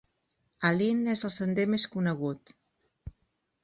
"A-Line" 0.69 1.13
és 1.13 1.23
el 1.31 1.33
sender 1.37 1.69
més 1.77 1.87
conegut. 1.99 2.59